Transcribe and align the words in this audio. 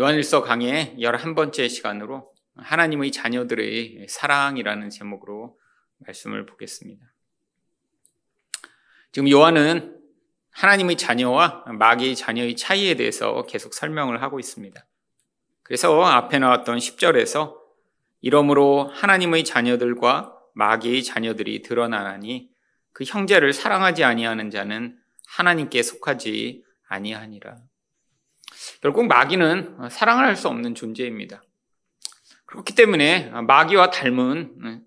요한일서 0.00 0.40
강의 0.40 0.96
11번째 0.98 1.68
시간으로 1.68 2.32
하나님의 2.56 3.12
자녀들의 3.12 4.06
사랑이라는 4.08 4.88
제목으로 4.88 5.58
말씀을 5.98 6.46
보겠습니다. 6.46 7.04
지금 9.12 9.28
요한은 9.28 10.00
하나님의 10.52 10.96
자녀와 10.96 11.66
마귀의 11.66 12.16
자녀의 12.16 12.56
차이에 12.56 12.94
대해서 12.94 13.42
계속 13.42 13.74
설명을 13.74 14.22
하고 14.22 14.40
있습니다. 14.40 14.86
그래서 15.62 16.02
앞에 16.02 16.38
나왔던 16.38 16.78
10절에서 16.78 17.58
이러므로 18.22 18.88
하나님의 18.94 19.44
자녀들과 19.44 20.34
마귀의 20.54 21.04
자녀들이 21.04 21.60
드러나나니 21.60 22.48
그 22.94 23.04
형제를 23.04 23.52
사랑하지 23.52 24.04
아니하는 24.04 24.48
자는 24.48 24.98
하나님께 25.26 25.82
속하지 25.82 26.64
아니하니라. 26.88 27.69
결국 28.80 29.06
마귀는 29.06 29.88
사랑을 29.90 30.24
할 30.24 30.36
수 30.36 30.48
없는 30.48 30.74
존재입니다. 30.74 31.42
그렇기 32.46 32.74
때문에 32.74 33.30
마귀와 33.30 33.90
닮은 33.90 34.54
음, 34.62 34.82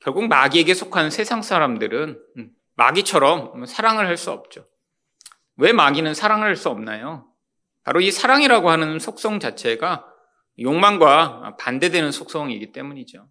결국 0.00 0.28
마귀에게 0.28 0.74
속한 0.74 1.10
세상 1.10 1.42
사람들은 1.42 2.18
음, 2.36 2.50
마귀처럼 2.74 3.64
사랑을 3.66 4.06
할 4.06 4.16
수 4.16 4.30
없죠. 4.30 4.66
왜 5.56 5.72
마귀는 5.72 6.14
사랑을 6.14 6.46
할 6.46 6.56
수 6.56 6.68
없나요? 6.68 7.26
바로 7.82 8.00
이 8.00 8.10
사랑이라고 8.10 8.68
하는 8.68 8.98
속성 8.98 9.40
자체가 9.40 10.04
욕망과 10.58 11.56
반대되는 11.58 12.10
속성이기 12.12 12.72
때문이죠. 12.72 13.28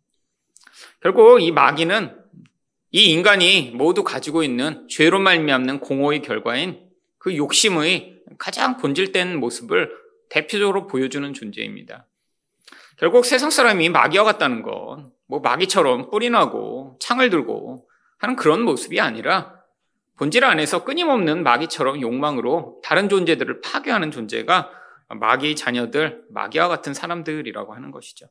결국 1.01 1.41
이 1.41 1.51
마귀는 1.51 2.17
이 2.91 3.11
인간이 3.11 3.71
모두 3.75 4.03
가지고 4.03 4.43
있는 4.43 4.87
죄로 4.89 5.19
말미암는 5.19 5.81
공허의 5.81 6.21
결과인 6.21 6.84
그 7.25 7.35
욕심의 7.35 8.21
가장 8.37 8.77
본질된 8.77 9.39
모습을 9.39 9.91
대표적으로 10.29 10.85
보여주는 10.85 11.33
존재입니다. 11.33 12.05
결국 12.97 13.25
세상 13.25 13.49
사람이 13.49 13.89
마귀와 13.89 14.23
같다는 14.23 14.61
건 14.61 15.15
뭐 15.27 15.39
마귀처럼 15.39 16.11
뿔이 16.11 16.29
나고 16.29 16.99
창을 16.99 17.31
들고 17.31 17.89
하는 18.19 18.35
그런 18.35 18.61
모습이 18.61 19.01
아니라 19.01 19.55
본질 20.17 20.45
안에서 20.45 20.83
끊임없는 20.83 21.41
마귀처럼 21.41 21.99
욕망으로 21.99 22.79
다른 22.83 23.09
존재들을 23.09 23.61
파괴하는 23.61 24.11
존재가 24.11 24.69
마귀의 25.07 25.55
자녀들, 25.55 26.25
마귀와 26.29 26.67
같은 26.67 26.93
사람들이라고 26.93 27.73
하는 27.73 27.89
것이죠. 27.89 28.27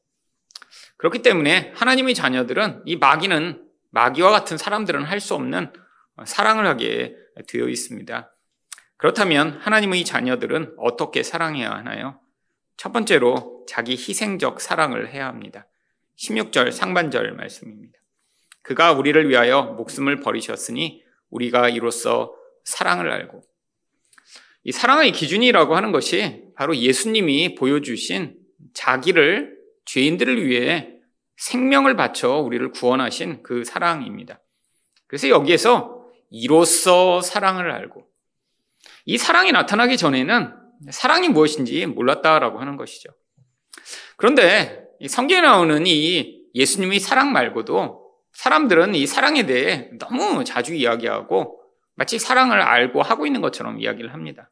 그렇기 0.98 1.22
때문에 1.22 1.72
하나님의 1.74 2.14
자녀들은 2.14 2.82
이 2.84 2.94
마귀는 2.96 3.60
마귀와 3.90 4.30
같은 4.30 4.56
사람들은 4.56 5.02
할 5.02 5.20
수 5.20 5.34
없는 5.34 5.72
사랑을 6.24 6.66
하게 6.68 7.16
되어 7.48 7.68
있습니다. 7.68 8.33
그렇다면 8.96 9.58
하나님의 9.60 10.04
자녀들은 10.04 10.74
어떻게 10.78 11.22
사랑해야 11.22 11.70
하나요? 11.70 12.20
첫 12.76 12.92
번째로 12.92 13.64
자기 13.68 13.92
희생적 13.92 14.60
사랑을 14.60 15.12
해야 15.12 15.26
합니다. 15.26 15.66
16절 16.18 16.70
상반절 16.70 17.32
말씀입니다. 17.32 17.98
그가 18.62 18.92
우리를 18.92 19.28
위하여 19.28 19.62
목숨을 19.62 20.20
버리셨으니 20.20 21.02
우리가 21.30 21.68
이로써 21.68 22.34
사랑을 22.64 23.10
알고 23.10 23.42
이 24.64 24.72
사랑의 24.72 25.12
기준이라고 25.12 25.76
하는 25.76 25.92
것이 25.92 26.44
바로 26.56 26.74
예수님이 26.74 27.54
보여주신 27.56 28.38
자기를 28.72 29.58
죄인들을 29.84 30.46
위해 30.46 30.94
생명을 31.36 31.96
바쳐 31.96 32.38
우리를 32.38 32.70
구원하신 32.70 33.42
그 33.42 33.64
사랑입니다. 33.64 34.40
그래서 35.06 35.28
여기에서 35.28 36.06
이로써 36.30 37.20
사랑을 37.20 37.70
알고 37.70 38.08
이 39.04 39.18
사랑이 39.18 39.52
나타나기 39.52 39.96
전에는 39.96 40.52
사랑이 40.90 41.28
무엇인지 41.28 41.86
몰랐다라고 41.86 42.60
하는 42.60 42.76
것이죠. 42.76 43.10
그런데 44.16 44.84
성경에 45.08 45.42
나오는 45.42 45.86
이 45.86 46.42
예수님의 46.54 47.00
사랑 47.00 47.32
말고도 47.32 48.04
사람들은 48.32 48.94
이 48.94 49.06
사랑에 49.06 49.46
대해 49.46 49.90
너무 49.98 50.44
자주 50.44 50.74
이야기하고 50.74 51.60
마치 51.94 52.18
사랑을 52.18 52.60
알고 52.60 53.02
하고 53.02 53.26
있는 53.26 53.40
것처럼 53.40 53.80
이야기를 53.80 54.12
합니다. 54.12 54.50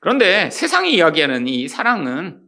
그런데 0.00 0.50
세상이 0.50 0.94
이야기하는 0.94 1.48
이 1.48 1.68
사랑은 1.68 2.42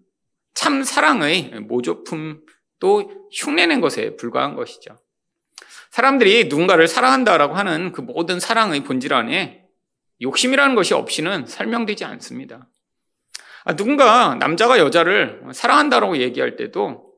참 0.54 0.82
사랑의 0.82 1.50
모조품 1.68 2.40
또 2.78 3.28
흉내낸 3.32 3.80
것에 3.80 4.16
불과한 4.16 4.54
것이죠. 4.54 4.96
사람들이 5.90 6.44
누군가를 6.44 6.86
사랑한다라고 6.86 7.54
하는 7.54 7.92
그 7.92 8.00
모든 8.00 8.40
사랑의 8.40 8.84
본질 8.84 9.12
안에 9.12 9.59
욕심이라는 10.22 10.74
것이 10.74 10.94
없이는 10.94 11.46
설명되지 11.46 12.04
않습니다. 12.04 12.68
아, 13.64 13.76
누군가 13.76 14.34
남자가 14.36 14.78
여자를 14.78 15.42
사랑한다라고 15.52 16.18
얘기할 16.18 16.56
때도 16.56 17.10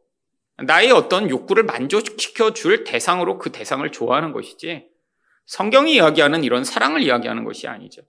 나의 0.64 0.90
어떤 0.90 1.30
욕구를 1.30 1.64
만족시켜 1.64 2.52
줄 2.52 2.84
대상으로 2.84 3.38
그 3.38 3.50
대상을 3.50 3.90
좋아하는 3.90 4.32
것이지 4.32 4.86
성경이 5.46 5.94
이야기하는 5.94 6.44
이런 6.44 6.64
사랑을 6.64 7.02
이야기하는 7.02 7.44
것이 7.44 7.66
아니죠. 7.66 8.02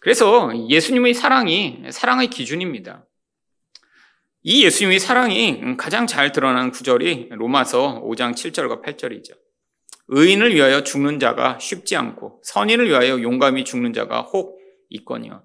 그래서 0.00 0.50
예수님의 0.68 1.14
사랑이 1.14 1.84
사랑의 1.90 2.28
기준입니다. 2.28 3.04
이 4.42 4.64
예수님의 4.64 4.98
사랑이 4.98 5.76
가장 5.76 6.06
잘 6.06 6.32
드러난 6.32 6.70
구절이 6.70 7.28
로마서 7.32 8.02
5장 8.02 8.32
7절과 8.32 8.82
8절이죠. 8.82 9.36
의인을 10.08 10.54
위하여 10.54 10.82
죽는 10.82 11.18
자가 11.18 11.58
쉽지 11.58 11.96
않고 11.96 12.40
선인을 12.44 12.88
위하여 12.88 13.20
용감히 13.20 13.64
죽는 13.64 13.92
자가 13.92 14.22
혹 14.22 14.58
있거니와 14.88 15.42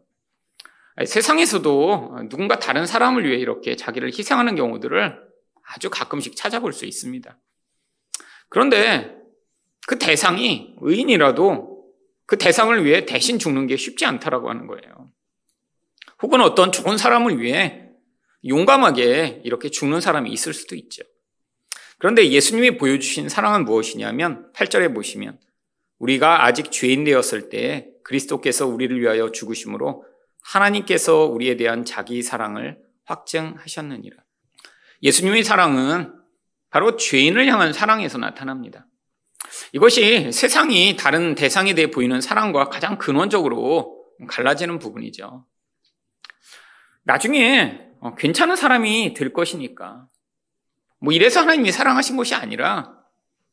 세상에서도 1.05 2.27
누군가 2.29 2.59
다른 2.59 2.85
사람을 2.85 3.27
위해 3.27 3.37
이렇게 3.37 3.75
자기를 3.75 4.09
희생하는 4.09 4.55
경우들을 4.55 5.19
아주 5.65 5.89
가끔씩 5.89 6.35
찾아볼 6.35 6.71
수 6.71 6.85
있습니다. 6.85 7.37
그런데 8.49 9.17
그 9.87 9.97
대상이 9.97 10.75
의인이라도 10.81 11.73
그 12.25 12.37
대상을 12.37 12.85
위해 12.85 13.05
대신 13.05 13.39
죽는 13.39 13.67
게 13.67 13.75
쉽지 13.75 14.05
않다라고 14.05 14.49
하는 14.49 14.67
거예요. 14.67 15.11
혹은 16.21 16.41
어떤 16.41 16.71
좋은 16.71 16.97
사람을 16.97 17.41
위해 17.41 17.89
용감하게 18.47 19.41
이렇게 19.43 19.69
죽는 19.69 19.99
사람이 19.99 20.31
있을 20.31 20.53
수도 20.53 20.75
있죠. 20.75 21.03
그런데 22.03 22.31
예수님이 22.31 22.77
보여주신 22.77 23.29
사랑은 23.29 23.63
무엇이냐면 23.63 24.51
8절에 24.51 24.93
보시면 24.93 25.39
우리가 25.99 26.43
아직 26.43 26.69
죄인 26.69 27.05
되었을 27.05 27.47
때 27.47 27.87
그리스도께서 28.03 28.67
우리를 28.67 28.99
위하여 28.99 29.31
죽으심으로 29.31 30.03
하나님께서 30.41 31.23
우리에 31.23 31.55
대한 31.55 31.85
자기 31.85 32.21
사랑을 32.21 32.77
확증하셨느니라. 33.05 34.17
예수님의 35.01 35.45
사랑은 35.45 36.13
바로 36.69 36.97
죄인을 36.97 37.47
향한 37.47 37.71
사랑에서 37.71 38.17
나타납니다. 38.17 38.85
이것이 39.71 40.33
세상이 40.33 40.97
다른 40.97 41.35
대상에 41.35 41.73
대해 41.73 41.89
보이는 41.89 42.19
사랑과 42.19 42.67
가장 42.67 42.97
근원적으로 42.97 44.03
갈라지는 44.27 44.77
부분이죠. 44.77 45.45
나중에 47.03 47.79
어, 48.01 48.13
괜찮은 48.15 48.57
사람이 48.57 49.13
될 49.13 49.31
것이니까. 49.31 50.09
뭐 51.03 51.11
이래서 51.11 51.41
하나님이 51.41 51.73
사랑하신 51.73 52.15
것이 52.15 52.33
아니라 52.33 52.93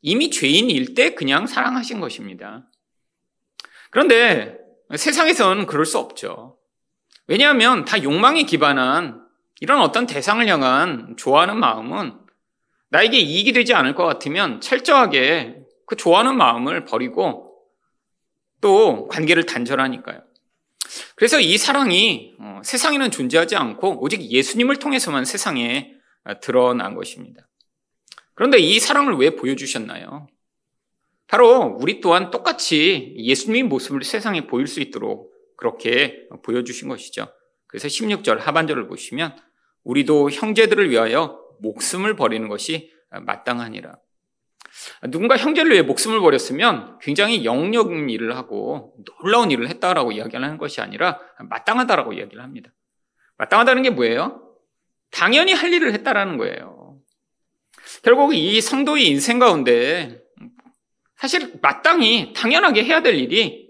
이미 0.01 0.29
죄인일 0.29 0.95
때 0.95 1.13
그냥 1.13 1.47
사랑하신 1.47 1.99
것입니다. 1.99 2.65
그런데 3.89 4.57
세상에서는 4.95 5.65
그럴 5.65 5.85
수 5.85 5.97
없죠. 5.97 6.57
왜냐하면 7.27 7.83
다 7.83 8.01
욕망에 8.01 8.43
기반한 8.43 9.27
이런 9.59 9.81
어떤 9.81 10.07
대상을 10.07 10.47
향한 10.47 11.15
좋아하는 11.17 11.59
마음은 11.59 12.19
나에게 12.87 13.19
이익이 13.19 13.51
되지 13.51 13.73
않을 13.73 13.95
것 13.95 14.05
같으면 14.05 14.61
철저하게 14.61 15.57
그 15.85 15.97
좋아하는 15.97 16.37
마음을 16.37 16.85
버리고 16.85 17.53
또 18.61 19.09
관계를 19.09 19.45
단절하니까요. 19.45 20.21
그래서 21.15 21.41
이 21.41 21.57
사랑이 21.57 22.33
어, 22.39 22.61
세상에는 22.63 23.11
존재하지 23.11 23.57
않고 23.57 24.01
오직 24.01 24.21
예수님을 24.21 24.77
통해서만 24.77 25.25
세상에 25.25 25.95
드러난 26.41 26.95
것입니다. 26.95 27.47
그런데 28.41 28.57
이 28.57 28.79
사랑을 28.79 29.17
왜 29.17 29.35
보여주셨나요? 29.35 30.25
바로 31.27 31.77
우리 31.79 32.01
또한 32.01 32.31
똑같이 32.31 33.13
예수님의 33.15 33.61
모습을 33.69 34.03
세상에 34.03 34.47
보일 34.47 34.65
수 34.65 34.79
있도록 34.79 35.31
그렇게 35.57 36.27
보여주신 36.43 36.89
것이죠. 36.89 37.27
그래서 37.67 37.87
16절 37.87 38.39
하반절을 38.39 38.87
보시면 38.87 39.37
우리도 39.83 40.31
형제들을 40.31 40.89
위하여 40.89 41.39
목숨을 41.59 42.15
버리는 42.15 42.47
것이 42.47 42.91
마땅하니라. 43.11 43.99
누군가 45.09 45.37
형제를 45.37 45.73
위해 45.73 45.83
목숨을 45.83 46.19
버렸으면 46.19 46.97
굉장히 46.99 47.45
영역인 47.45 48.09
일을 48.09 48.35
하고 48.35 48.95
놀라운 49.21 49.51
일을 49.51 49.69
했다라고 49.69 50.13
이야기하는 50.13 50.57
것이 50.57 50.81
아니라 50.81 51.19
마땅하다라고 51.37 52.13
이야기를 52.13 52.41
합니다. 52.41 52.71
마땅하다는 53.37 53.83
게 53.83 53.91
뭐예요? 53.91 54.51
당연히 55.11 55.53
할 55.53 55.71
일을 55.71 55.93
했다라는 55.93 56.37
거예요. 56.37 56.80
결국 58.03 58.33
이 58.33 58.59
성도의 58.61 59.07
인생 59.07 59.39
가운데 59.39 60.21
사실 61.15 61.53
마땅히 61.61 62.33
당연하게 62.33 62.83
해야 62.83 63.01
될 63.01 63.15
일이 63.15 63.69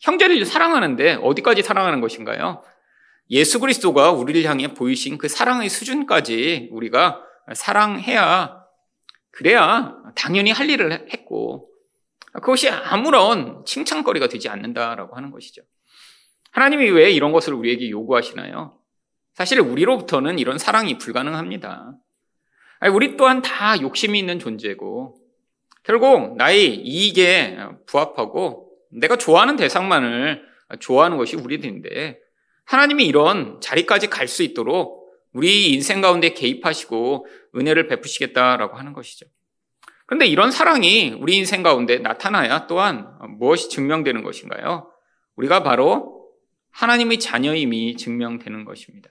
형제를 0.00 0.44
사랑하는데 0.44 1.18
어디까지 1.22 1.62
사랑하는 1.62 2.00
것인가요? 2.00 2.62
예수 3.30 3.60
그리스도가 3.60 4.10
우리를 4.12 4.42
향해 4.48 4.74
보이신 4.74 5.18
그 5.18 5.28
사랑의 5.28 5.68
수준까지 5.68 6.70
우리가 6.72 7.22
사랑해야 7.54 8.58
그래야 9.30 9.94
당연히 10.16 10.50
할 10.50 10.68
일을 10.68 11.06
했고 11.12 11.68
그것이 12.32 12.68
아무런 12.68 13.64
칭찬거리가 13.64 14.28
되지 14.28 14.48
않는다라고 14.48 15.16
하는 15.16 15.30
것이죠. 15.30 15.62
하나님이 16.50 16.90
왜 16.90 17.10
이런 17.10 17.32
것을 17.32 17.54
우리에게 17.54 17.90
요구하시나요? 17.90 18.78
사실 19.34 19.60
우리로부터는 19.60 20.38
이런 20.38 20.58
사랑이 20.58 20.98
불가능합니다. 20.98 21.92
우리 22.86 23.16
또한 23.16 23.42
다 23.42 23.80
욕심이 23.80 24.18
있는 24.18 24.38
존재고 24.38 25.16
결국 25.82 26.36
나의 26.36 26.76
이익에 26.76 27.58
부합하고 27.86 28.70
내가 28.90 29.16
좋아하는 29.16 29.56
대상만을 29.56 30.42
좋아하는 30.80 31.16
것이 31.16 31.36
우리들인데 31.36 32.18
하나님이 32.64 33.06
이런 33.06 33.60
자리까지 33.60 34.08
갈 34.08 34.28
수 34.28 34.42
있도록 34.42 34.98
우리 35.32 35.72
인생 35.72 36.00
가운데 36.00 36.30
개입하시고 36.34 37.26
은혜를 37.56 37.86
베푸시겠다라고 37.88 38.76
하는 38.76 38.92
것이죠. 38.92 39.26
그런데 40.06 40.26
이런 40.26 40.50
사랑이 40.50 41.16
우리 41.18 41.36
인생 41.36 41.62
가운데 41.62 41.98
나타나야 41.98 42.66
또한 42.66 43.08
무엇이 43.38 43.68
증명되는 43.68 44.22
것인가요? 44.22 44.90
우리가 45.36 45.62
바로 45.62 46.30
하나님의 46.70 47.18
자녀임이 47.18 47.96
증명되는 47.96 48.64
것입니다. 48.64 49.10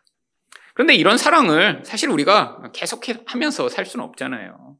그런데 0.77 0.93
이런 0.93 1.17
사랑을 1.17 1.81
사실 1.83 2.07
우리가 2.11 2.69
계속하면서 2.71 3.67
살 3.67 3.87
수는 3.87 4.05
없잖아요. 4.05 4.77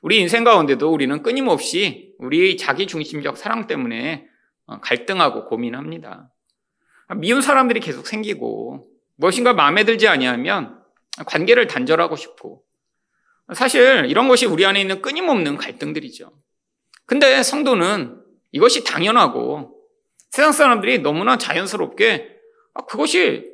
우리 0.00 0.20
인생 0.20 0.44
가운데도 0.44 0.92
우리는 0.92 1.20
끊임없이 1.20 2.14
우리 2.20 2.56
자기 2.56 2.86
중심적 2.86 3.36
사랑 3.36 3.66
때문에 3.66 4.28
갈등하고 4.82 5.46
고민합니다. 5.46 6.30
미운 7.16 7.40
사람들이 7.40 7.80
계속 7.80 8.06
생기고 8.06 8.86
무엇인가 9.16 9.52
마음에 9.52 9.82
들지 9.82 10.06
아니하면 10.06 10.80
관계를 11.26 11.66
단절하고 11.66 12.14
싶고 12.14 12.62
사실 13.52 14.06
이런 14.06 14.28
것이 14.28 14.46
우리 14.46 14.64
안에 14.64 14.80
있는 14.80 15.02
끊임없는 15.02 15.56
갈등들이죠. 15.56 16.30
근데 17.04 17.42
성도는 17.42 18.22
이것이 18.52 18.84
당연하고 18.84 19.76
세상 20.30 20.52
사람들이 20.52 21.00
너무나 21.00 21.36
자연스럽게 21.36 22.28
아, 22.74 22.84
그것이 22.86 23.51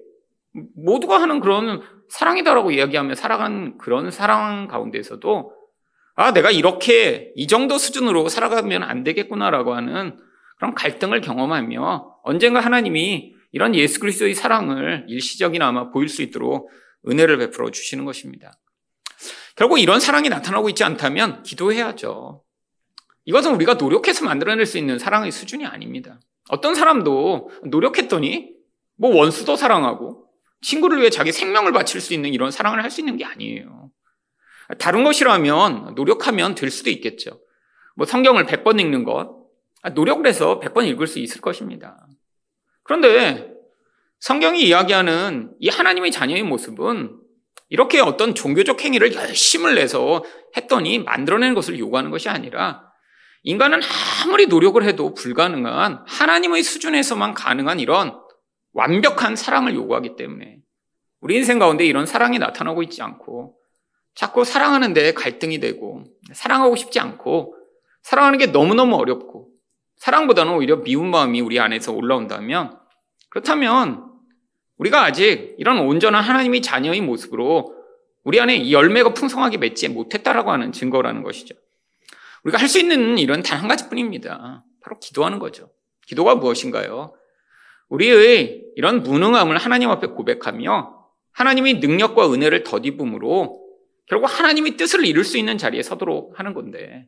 모두가 0.77 1.21
하는 1.21 1.41
그런 1.41 1.83
사랑이다라고 2.09 2.71
이야기하며 2.71 3.15
살아가는 3.15 3.79
그런 3.79 4.11
사랑 4.11 4.69
가운데서도 4.69 5.53
아, 6.15 6.33
내가 6.33 6.51
이렇게 6.51 7.33
이 7.37 7.47
정도 7.47 7.79
수준으로 7.79 8.29
살아가면 8.29 8.83
안 8.83 9.05
되겠구나라고 9.05 9.75
하는 9.75 10.19
그런 10.57 10.75
갈등을 10.75 11.21
경험하며 11.21 12.21
언젠가 12.25 12.61
하나님이 12.61 13.35
이런 13.53 13.75
예수 13.75 14.01
그리스도의 14.01 14.35
사랑을 14.35 15.07
일시적이나마 15.09 15.91
보일 15.91 16.09
수 16.09 16.23
있도록 16.23 16.71
은혜를 17.09 17.39
베풀어 17.39 17.71
주시는 17.71 18.05
것입니다. 18.05 18.53
결국 19.55 19.79
이런 19.79 20.01
사랑이 20.01 20.29
나타나고 20.29 20.69
있지 20.71 20.85
않다면 20.85 21.43
기도해야죠. 21.43 22.43
이것은 23.25 23.55
우리가 23.55 23.75
노력해서 23.75 24.25
만들어낼 24.25 24.67
수 24.67 24.79
있는 24.79 24.99
사랑의 24.99 25.31
수준이 25.31 25.67
아닙니다. 25.67 26.19
어떤 26.49 26.75
사람도 26.75 27.51
노력했더니 27.65 28.55
뭐 28.97 29.15
원수도 29.15 29.57
사랑하고 29.57 30.28
친구를 30.61 30.99
위해 30.99 31.11
자기 31.11 31.33
생명을 31.33 31.73
바칠 31.73 32.01
수 32.01 32.15
있는 32.15 32.33
이런 32.33 32.51
사랑을 32.51 32.83
할 32.83 32.91
수 32.91 33.01
있는 33.01 33.17
게 33.17 33.25
아니에요. 33.25 33.91
다른 34.79 35.05
것이라면 35.05 35.95
노력하면 35.95 36.55
될 36.55 36.71
수도 36.71 36.91
있겠죠. 36.91 37.41
뭐 37.97 38.07
성경을 38.07 38.47
100번 38.47 38.81
읽는 38.81 39.05
것, 39.05 39.39
노력을 39.95 40.27
해서 40.27 40.61
100번 40.61 40.87
읽을 40.89 41.07
수 41.07 41.19
있을 41.19 41.41
것입니다. 41.41 42.07
그런데 42.83 43.53
성경이 44.21 44.63
이야기하는 44.63 45.55
이 45.61 45.69
하나님의 45.69 46.11
자녀의 46.11 46.43
모습은 46.43 47.19
이렇게 47.69 48.01
어떤 48.01 48.35
종교적 48.35 48.83
행위를 48.83 49.15
열심을 49.15 49.75
내서 49.75 50.25
했더니 50.57 50.99
만들어내는 50.99 51.55
것을 51.55 51.79
요구하는 51.79 52.11
것이 52.11 52.29
아니라 52.29 52.83
인간은 53.43 53.81
아무리 54.25 54.47
노력을 54.47 54.83
해도 54.83 55.15
불가능한 55.15 56.05
하나님의 56.07 56.63
수준에서만 56.63 57.35
가능한 57.35 57.79
이런 57.81 58.19
완벽한 58.73 59.37
사랑을 59.37 59.75
요구하기 59.75 60.17
때문에 60.17 60.59
우리 61.21 61.37
인생 61.37 61.59
가운데 61.59 61.85
이런 61.85 62.07
사랑이 62.07 62.39
나타나고 62.39 62.83
있지 62.85 63.03
않고 63.03 63.57
자꾸 64.15 64.45
사랑하는데 64.45 65.15
갈등이 65.15 65.61
되고 65.61 66.05
사랑하고 66.33 66.77
싶지 66.77 67.01
않고 67.01 67.57
사랑하는 68.03 68.39
게 68.39 68.47
너무너무 68.47 68.97
어렵고 68.97 69.49
사랑보다는 69.97 70.53
오히려 70.55 70.77
미운 70.77 71.11
마음이 71.11 71.41
우리 71.41 71.59
안에서 71.59 71.93
올라온다면 71.93 72.79
그렇다면 73.31 74.05
우리가 74.77 75.03
아직 75.05 75.57
이런 75.59 75.79
온전한 75.81 76.23
하나님의 76.23 76.63
자녀의 76.63 77.01
모습으로 77.01 77.75
우리 78.23 78.41
안에 78.41 78.57
이 78.57 78.73
열매가 78.73 79.15
풍성하게 79.15 79.59
맺지 79.59 79.89
못했다라고 79.89 80.51
하는 80.53 80.71
증거라는 80.73 81.23
것이죠. 81.23 81.55
우리가 82.45 82.59
할 82.59 82.69
수 82.69 82.79
있는 82.79 83.19
일은 83.19 83.43
단 83.43 83.61
한 83.61 83.69
가지뿐입니다. 83.69 84.65
바로 84.81 84.99
기도하는 85.01 85.39
거죠. 85.41 85.71
기도가 86.07 86.37
무엇인가요? 86.37 87.15
우리의 87.89 88.65
이런 88.77 89.03
무능함을 89.03 89.57
하나님 89.57 89.91
앞에 89.91 90.09
고백하며 90.09 90.99
하나님의 91.33 91.75
능력과 91.75 92.33
은혜를 92.33 92.65
덧입음으로 92.65 93.65
결국 94.07 94.27
하나님의 94.27 94.77
뜻을 94.77 95.05
이룰 95.05 95.25
수 95.25 95.39
있는 95.39 95.59
자리에 95.59 95.83
서도록 95.83 96.39
하는 96.39 96.55
건데 96.55 97.07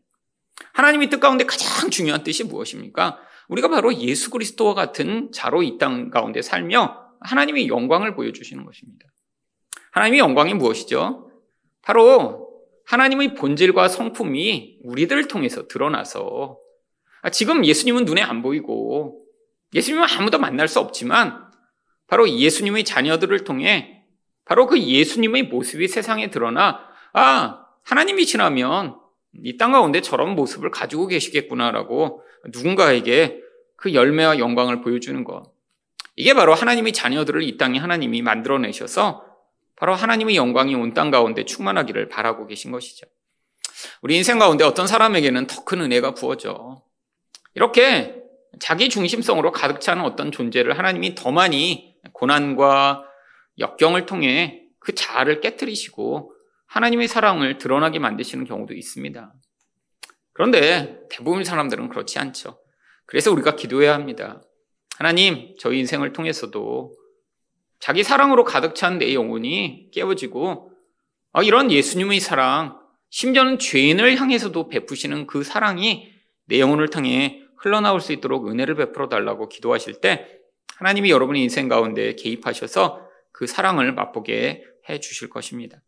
하나님의 0.74 1.10
뜻 1.10 1.20
가운데 1.20 1.44
가장 1.44 1.90
중요한 1.90 2.22
뜻이 2.22 2.44
무엇입니까? 2.44 3.18
우리가 3.48 3.68
바로 3.68 3.92
예수 3.94 4.30
그리스도와 4.30 4.74
같은 4.74 5.32
자로 5.32 5.62
이 5.62 5.78
땅 5.78 6.10
가운데 6.10 6.42
살며 6.42 7.10
하나님의 7.20 7.68
영광을 7.68 8.14
보여주시는 8.14 8.64
것입니다. 8.64 9.06
하나님의 9.92 10.20
영광이 10.20 10.54
무엇이죠? 10.54 11.30
바로 11.82 12.48
하나님의 12.86 13.34
본질과 13.34 13.88
성품이 13.88 14.80
우리들을 14.84 15.28
통해서 15.28 15.66
드러나서 15.66 16.58
아, 17.22 17.30
지금 17.30 17.64
예수님은 17.64 18.04
눈에 18.04 18.22
안 18.22 18.42
보이고 18.42 19.19
예수님은 19.74 20.06
아무도 20.18 20.38
만날 20.38 20.68
수 20.68 20.80
없지만 20.80 21.44
바로 22.06 22.28
예수님의 22.28 22.84
자녀들을 22.84 23.44
통해 23.44 24.04
바로 24.44 24.66
그 24.66 24.80
예수님의 24.80 25.44
모습이 25.44 25.86
세상에 25.88 26.30
드러나 26.30 26.80
아 27.12 27.64
하나님이 27.84 28.26
지나면 28.26 28.96
이 29.44 29.56
땅 29.56 29.70
가운데 29.72 30.00
저런 30.00 30.34
모습을 30.34 30.70
가지고 30.70 31.06
계시겠구나라고 31.06 32.22
누군가에게 32.46 33.40
그 33.76 33.94
열매와 33.94 34.38
영광을 34.38 34.80
보여주는 34.80 35.22
것. 35.24 35.52
이게 36.16 36.34
바로 36.34 36.52
하나님의 36.52 36.92
자녀들을 36.92 37.42
이 37.44 37.56
땅에 37.56 37.78
하나님이 37.78 38.22
만들어내셔서 38.22 39.24
바로 39.76 39.94
하나님의 39.94 40.34
영광이 40.36 40.74
온 40.74 40.92
땅 40.94 41.10
가운데 41.12 41.44
충만하기를 41.44 42.08
바라고 42.08 42.46
계신 42.48 42.72
것이죠. 42.72 43.06
우리 44.02 44.16
인생 44.16 44.38
가운데 44.38 44.64
어떤 44.64 44.86
사람에게는 44.88 45.46
더 45.46 45.64
큰 45.64 45.80
은혜가 45.80 46.14
부어져. 46.14 46.82
이렇게 47.54 48.19
자기 48.58 48.88
중심성으로 48.88 49.52
가득 49.52 49.80
차는 49.80 50.04
어떤 50.04 50.32
존재를 50.32 50.78
하나님이 50.78 51.14
더 51.14 51.30
많이 51.30 51.94
고난과 52.12 53.04
역경을 53.58 54.06
통해 54.06 54.64
그 54.78 54.94
자아를 54.94 55.40
깨뜨리시고 55.40 56.34
하나님의 56.66 57.08
사랑을 57.08 57.58
드러나게 57.58 57.98
만드시는 57.98 58.44
경우도 58.44 58.74
있습니다. 58.74 59.32
그런데 60.32 61.00
대부분 61.10 61.44
사람들은 61.44 61.88
그렇지 61.88 62.18
않죠. 62.18 62.58
그래서 63.06 63.30
우리가 63.32 63.56
기도해야 63.56 63.94
합니다. 63.94 64.42
하나님, 64.96 65.54
저희 65.58 65.78
인생을 65.80 66.12
통해서도 66.12 66.94
자기 67.78 68.04
사랑으로 68.04 68.44
가득 68.44 68.74
찬 68.74 68.98
내 68.98 69.14
영혼이 69.14 69.90
깨워지고 69.92 70.72
아, 71.32 71.42
이런 71.42 71.70
예수님의 71.70 72.20
사랑, 72.20 72.78
심지어는 73.10 73.58
죄인을 73.58 74.16
향해서도 74.20 74.68
베푸시는 74.68 75.26
그 75.26 75.42
사랑이 75.42 76.12
내 76.46 76.60
영혼을 76.60 76.88
통해 76.88 77.39
흘러나올 77.60 78.00
수 78.00 78.12
있도록 78.12 78.48
은혜를 78.48 78.74
베풀어 78.74 79.08
달라고 79.08 79.48
기도하실 79.48 80.00
때 80.00 80.40
하나님이 80.76 81.10
여러분의 81.10 81.42
인생 81.42 81.68
가운데 81.68 82.14
개입하셔서 82.14 83.06
그 83.32 83.46
사랑을 83.46 83.92
맛보게 83.92 84.64
해 84.88 85.00
주실 85.00 85.28
것입니다. 85.28 85.82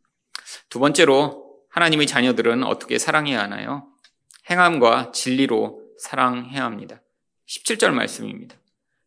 두 0.69 0.79
번째로 0.79 1.61
하나님의 1.71 2.07
자녀들은 2.07 2.63
어떻게 2.65 2.99
사랑해야 2.99 3.41
하나요? 3.41 3.89
행함과 4.51 5.13
진리로 5.13 5.81
사랑해야 5.99 6.65
합니다. 6.65 7.01
17절 7.49 7.93
말씀입니다. 7.93 8.57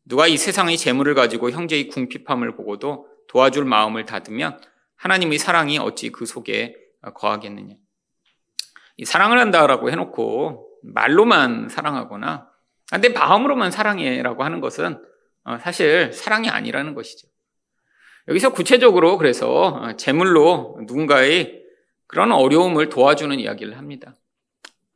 누가 0.04 0.28
이 0.28 0.38
세상의 0.38 0.78
재물을 0.78 1.14
가지고 1.14 1.52
형제의 1.52 1.88
궁핍함을 1.90 2.56
보고도 2.56 3.08
도와줄 3.28 3.66
마음을 3.66 4.06
닫으면 4.06 4.60
하나님의 4.96 5.38
사랑이 5.38 5.78
어찌 5.78 6.12
그 6.12 6.26
속에 6.26 6.76
거하겠느냐. 7.14 7.76
이 8.98 9.06
사랑을 9.06 9.40
한다라고 9.40 9.92
해놓고 9.92 10.70
말로만 10.84 11.70
사랑하거나 11.70 12.55
내 13.02 13.10
마음으로만 13.10 13.72
사랑해라고 13.72 14.44
하는 14.44 14.62
것은 14.62 15.02
어, 15.44 15.58
사실 15.60 16.12
사랑이 16.14 16.50
아니라는 16.50 16.94
것이죠. 16.96 17.28
여기서 18.28 18.54
구체적으로 18.54 19.18
그래서 19.18 19.96
재물로 19.98 20.80
누군가의 20.88 21.64
그런 22.08 22.32
어려움을 22.32 22.90
도와주는 22.90 23.40
이야기를 23.40 23.78
합니다. 23.78 24.16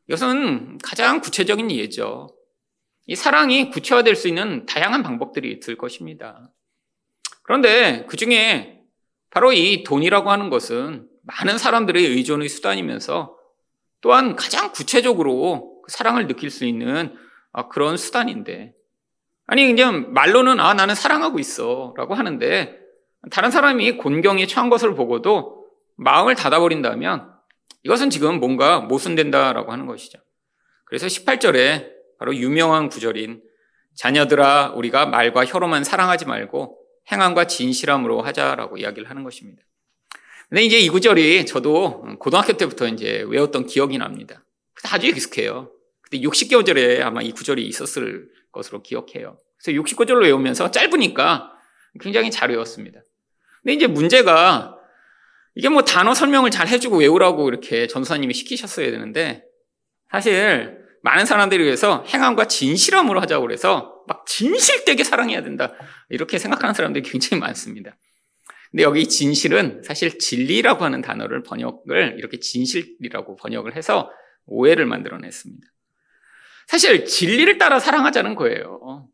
이것은 0.08 0.80
가장 0.80 1.22
구체적인 1.22 1.70
예죠. 1.72 2.36
이 3.06 3.16
사랑이 3.16 3.70
구체화될 3.70 4.16
수 4.16 4.28
있는 4.28 4.66
다양한 4.66 5.04
방법들이 5.04 5.52
있을 5.52 5.78
것입니다. 5.78 6.50
그런데 7.44 8.06
그 8.08 8.18
중에 8.18 8.82
바로 9.30 9.54
이 9.54 9.84
돈이라고 9.84 10.32
하는 10.32 10.50
것은 10.50 11.08
많은 11.24 11.58
사람들의 11.60 12.04
의존의 12.04 12.50
수단이면서 12.50 13.36
또한 14.02 14.36
가장 14.36 14.72
구체적으로 14.72 15.82
그 15.84 15.92
사랑을 15.92 16.28
느낄 16.28 16.50
수 16.50 16.66
있는 16.66 17.16
아, 17.16 17.29
그런 17.70 17.98
수단인데 17.98 18.74
아니 19.48 19.66
그냥 19.66 20.14
말로는 20.14 20.60
아 20.60 20.74
나는 20.74 20.96
사랑하고 20.96 21.40
있어 21.40 21.94
라고 21.98 22.14
하는데 22.14 22.80
다른 23.32 23.52
사람이 23.52 23.98
곤경에 23.98 24.46
처한 24.48 24.70
것을 24.70 24.96
보고도 24.96 25.66
마음을 25.96 26.36
닫아버린다면 26.36 27.34
이것은 27.84 28.10
지금 28.10 28.40
뭔가 28.40 28.80
모순된다라고 28.80 29.72
하는 29.72 29.86
것이죠. 29.86 30.20
그래서 30.86 31.08
18절에 31.08 31.90
바로 32.20 32.36
유명한 32.36 32.90
구절인 32.90 33.42
자녀들아 33.96 34.74
우리가 34.76 35.06
말과 35.08 35.46
혀로만 35.46 35.84
사랑하지 35.84 36.26
말고 36.26 36.78
행함과 37.12 37.48
진실함으로 37.48 38.22
하자라고 38.22 38.78
이야기를 38.78 39.10
하는 39.10 39.24
것입니다. 39.24 39.64
근데 40.48 40.64
이제 40.64 40.80
이 40.80 40.90
구절이 40.90 41.46
저도 41.46 42.18
고등학교 42.20 42.54
때부터 42.54 42.88
이제 42.88 43.24
외웠던 43.28 43.66
기억이 43.66 43.98
납니다. 43.98 44.44
아주 44.92 45.08
익숙해요. 45.08 45.72
근데 46.10 46.28
60개월절에 46.28 47.02
아마 47.02 47.22
이 47.22 47.32
구절이 47.32 47.66
있었을 47.68 48.30
것으로 48.52 48.82
기억해요. 48.82 49.38
그래서 49.62 49.82
69절로 49.82 50.24
외우면서 50.24 50.72
짧으니까 50.72 51.52
굉장히 52.00 52.32
잘 52.32 52.50
외웠습니다. 52.50 53.02
근데 53.62 53.74
이제 53.74 53.88
문제가 53.88 54.76
이게 55.56 55.70
뭐 55.70 55.84
단어 55.84 56.14
설명을 56.14 56.52
잘 56.52 56.68
해주고 56.68 57.00
외우라고 57.00 57.50
이렇게 57.50 57.88
전사님이 57.88 58.34
시키셨어야 58.34 58.92
되는데 58.92 59.44
사실 60.12 60.80
많은 61.04 61.26
사람들이 61.26 61.64
위해서 61.64 62.04
행함과 62.08 62.46
진실함으로 62.48 63.22
하자고 63.22 63.46
그래서 63.46 64.04
막 64.08 64.26
진실되게 64.26 65.04
사랑해야 65.04 65.44
된다. 65.44 65.74
이렇게 66.10 66.38
생각하는 66.38 66.74
사람들이 66.74 67.10
굉장히 67.10 67.40
많습니다. 67.40 67.98
근데 68.72 68.84
여기 68.84 69.08
진실은 69.08 69.82
사실 69.84 70.20
진리라고 70.20 70.84
하는 70.84 71.02
단어를 71.02 71.44
번역을 71.44 72.16
이렇게 72.18 72.40
진실이라고 72.40 73.36
번역을 73.36 73.76
해서 73.76 74.10
오해를 74.46 74.86
만들어냈습니다. 74.86 75.68
사실 76.70 77.06
진리를 77.06 77.58
따라 77.58 77.80
사랑하자는 77.80 78.36
거예요. 78.36 79.08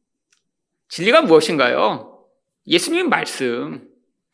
진리가 0.90 1.22
무엇인가요? 1.22 2.26
예수님 2.68 3.08
말씀. 3.08 3.88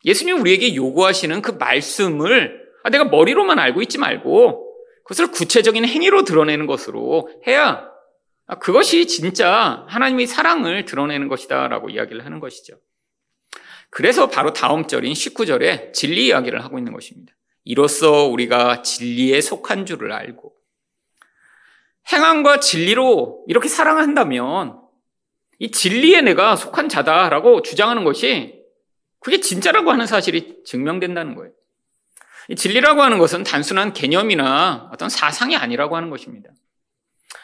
예수님 0.04 0.40
우리에게 0.40 0.74
요구하시는 0.74 1.40
그 1.40 1.52
말씀을 1.52 2.60
아, 2.82 2.90
내가 2.90 3.04
머리로만 3.04 3.60
알고 3.60 3.80
있지 3.82 3.98
말고 3.98 4.74
그것을 5.04 5.30
구체적인 5.30 5.84
행위로 5.84 6.24
드러내는 6.24 6.66
것으로 6.66 7.30
해야 7.46 7.88
아, 8.48 8.58
그것이 8.58 9.06
진짜 9.06 9.84
하나님의 9.86 10.26
사랑을 10.26 10.84
드러내는 10.84 11.28
것이다라고 11.28 11.90
이야기를 11.90 12.26
하는 12.26 12.40
것이죠. 12.40 12.80
그래서 13.90 14.30
바로 14.30 14.52
다음 14.52 14.88
절인 14.88 15.12
19절에 15.12 15.92
진리 15.92 16.26
이야기를 16.26 16.64
하고 16.64 16.76
있는 16.76 16.92
것입니다. 16.92 17.32
이로써 17.62 18.24
우리가 18.24 18.82
진리에 18.82 19.40
속한 19.40 19.86
줄을 19.86 20.10
알고 20.10 20.56
행함과 22.10 22.60
진리로 22.60 23.44
이렇게 23.46 23.68
사랑한다면 23.68 24.80
이 25.58 25.70
진리에 25.70 26.22
내가 26.22 26.56
속한 26.56 26.88
자다라고 26.88 27.62
주장하는 27.62 28.04
것이 28.04 28.62
그게 29.20 29.40
진짜라고 29.40 29.92
하는 29.92 30.06
사실이 30.06 30.64
증명된다는 30.64 31.36
거예요. 31.36 31.52
이 32.48 32.56
진리라고 32.56 33.02
하는 33.02 33.18
것은 33.18 33.44
단순한 33.44 33.92
개념이나 33.92 34.90
어떤 34.92 35.08
사상이 35.08 35.56
아니라고 35.56 35.96
하는 35.96 36.10
것입니다. 36.10 36.50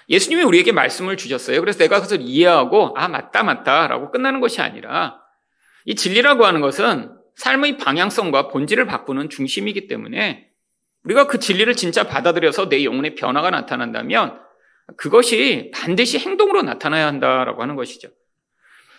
예수님이 0.09 0.43
우리에게 0.43 0.73
말씀을 0.73 1.17
주셨어요. 1.17 1.61
그래서 1.61 1.79
내가 1.79 1.97
그것을 1.97 2.21
이해하고 2.21 2.95
아 2.97 3.09
맞다 3.09 3.43
맞다라고 3.45 4.11
끝나는 4.11 4.41
것이 4.41 4.61
아니라 4.61 5.21
이 5.85 5.95
진리라고 5.95 6.45
하는 6.45 6.61
것은 6.61 7.15
삶의 7.37 7.77
방향성과 7.77 8.49
본질을 8.49 8.87
바꾸는 8.87 9.31
중심이기 9.31 9.87
때문에 9.87 10.49
우리가 11.05 11.29
그 11.29 11.39
진리를 11.39 11.73
진짜 11.77 12.05
받아들여서 12.05 12.69
내 12.69 12.85
영혼의 12.85 13.15
변화가 13.15 13.51
나타난다면 13.51 14.41
그것이 14.97 15.71
반드시 15.75 16.19
행동으로 16.19 16.63
나타나야 16.63 17.07
한다라고 17.07 17.63
하는 17.63 17.77
것이죠. 17.77 18.09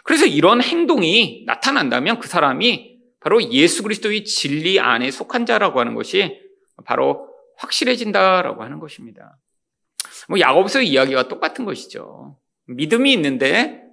그래서 0.04 0.26
이런 0.26 0.62
행동이 0.62 1.44
나타난다면 1.46 2.20
그 2.20 2.28
사람이 2.28 3.00
바로 3.20 3.44
예수 3.52 3.84
그리스도의 3.84 4.24
진리 4.24 4.80
안에 4.80 5.12
속한 5.12 5.46
자라고 5.46 5.80
하는 5.80 5.94
것이 5.94 6.42
바로 6.86 7.28
확실해진다라고 7.58 8.64
하는 8.64 8.80
것입니다. 8.80 9.38
뭐 10.30 10.40
야고보서 10.40 10.82
이야기가 10.82 11.28
똑같은 11.28 11.66
것이죠. 11.66 12.38
믿음이 12.68 13.12
있는데 13.14 13.84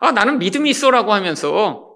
아 0.00 0.12
나는 0.12 0.38
믿음이 0.38 0.68
있어라고 0.70 1.12
하면서 1.12 1.94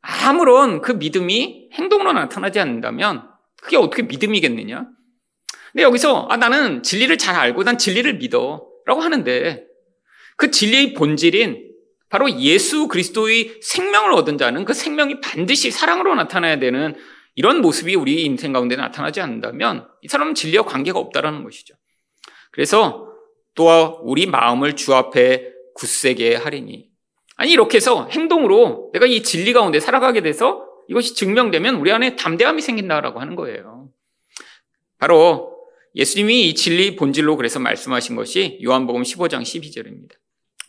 아무런 0.00 0.80
그 0.80 0.92
믿음이 0.92 1.70
행동으로 1.72 2.12
나타나지 2.12 2.58
않는다면 2.60 3.28
그게 3.62 3.76
어떻게 3.76 4.02
믿음이겠느냐? 4.02 4.86
근데 5.72 5.82
여기서 5.82 6.26
아 6.30 6.36
나는 6.36 6.82
진리를 6.82 7.16
잘 7.18 7.36
알고 7.36 7.64
난 7.64 7.78
진리를 7.78 8.18
믿어. 8.18 8.67
라고 8.88 9.02
하는데 9.02 9.66
그 10.38 10.50
진리의 10.50 10.94
본질인 10.94 11.68
바로 12.08 12.30
예수 12.40 12.88
그리스도의 12.88 13.58
생명을 13.60 14.12
얻은 14.14 14.38
자는 14.38 14.64
그 14.64 14.72
생명이 14.72 15.20
반드시 15.20 15.70
사랑으로 15.70 16.14
나타나야 16.14 16.58
되는 16.58 16.96
이런 17.34 17.60
모습이 17.60 17.94
우리 17.96 18.24
인생 18.24 18.54
가운데 18.54 18.76
나타나지 18.76 19.20
않는다면 19.20 19.86
이 20.00 20.08
사람은 20.08 20.34
진리와 20.34 20.64
관계가 20.64 20.98
없다라는 20.98 21.44
것이죠. 21.44 21.74
그래서 22.50 23.12
또 23.54 24.00
우리 24.02 24.24
마음을 24.24 24.74
주 24.74 24.94
앞에 24.94 25.52
굳세게 25.74 26.36
하리니 26.36 26.88
아니 27.36 27.52
이렇게 27.52 27.76
해서 27.76 28.08
행동으로 28.10 28.90
내가 28.94 29.04
이 29.04 29.22
진리 29.22 29.52
가운데 29.52 29.80
살아가게 29.80 30.22
돼서 30.22 30.64
이것이 30.88 31.14
증명되면 31.14 31.74
우리 31.74 31.92
안에 31.92 32.16
담대함이 32.16 32.62
생긴다라고 32.62 33.20
하는 33.20 33.36
거예요. 33.36 33.90
바로 34.98 35.57
예수님이 35.94 36.48
이 36.48 36.54
진리 36.54 36.96
본질로 36.96 37.36
그래서 37.36 37.58
말씀하신 37.58 38.16
것이 38.16 38.58
요한복음 38.62 39.02
15장 39.02 39.42
12절입니다. 39.42 40.12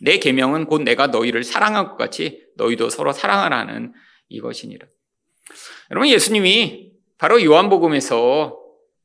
내 0.00 0.18
계명은 0.18 0.66
곧 0.66 0.82
내가 0.82 1.08
너희를 1.08 1.44
사랑한 1.44 1.88
것 1.88 1.96
같이 1.96 2.42
너희도 2.56 2.88
서로 2.90 3.12
사랑하라는 3.12 3.92
이것이니라. 4.28 4.86
여러분 5.90 6.08
예수님이 6.08 6.92
바로 7.18 7.42
요한복음에서 7.42 8.58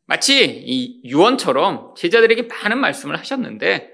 마치 0.06 0.46
이 0.46 1.02
유언처럼 1.04 1.96
제자들에게 1.98 2.44
많은 2.44 2.78
말씀을 2.78 3.18
하셨는데 3.18 3.92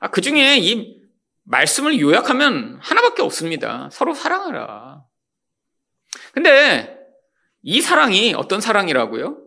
아, 0.00 0.10
그 0.10 0.20
중에 0.20 0.58
이 0.58 1.00
말씀을 1.44 2.00
요약하면 2.00 2.78
하나밖에 2.80 3.22
없습니다. 3.22 3.88
서로 3.92 4.14
사랑하라. 4.14 5.02
근데 6.32 6.98
이 7.62 7.80
사랑이 7.80 8.34
어떤 8.34 8.60
사랑이라고요? 8.60 9.38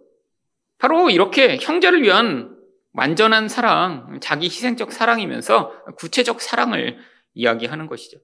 바로 0.83 1.09
이렇게 1.09 1.57
형제를 1.61 2.03
위한 2.03 2.57
완전한 2.91 3.47
사랑, 3.47 4.19
자기 4.21 4.47
희생적 4.47 4.91
사랑이면서 4.91 5.71
구체적 5.95 6.41
사랑을 6.41 6.97
이야기하는 7.33 7.87
것이죠. 7.87 8.17